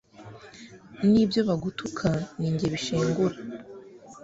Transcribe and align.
n'ibyo 1.11 1.41
bagutuka 1.47 2.07
ni 2.37 2.49
jye 2.57 2.67
bishengura 2.73 3.35